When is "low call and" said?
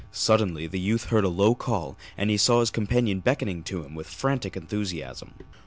1.29-2.31